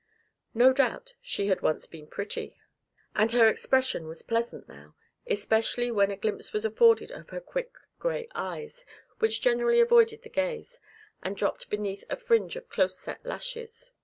[0.55, 2.57] No doubt she had once been pretty,
[3.15, 4.95] and her expression was pleasant now,
[5.27, 8.83] especially when a glimpse was afforded of her quick grey eyes,
[9.19, 10.79] which generally avoided the gaze,
[11.21, 13.91] and dropped beneath a fringe of close set lashes.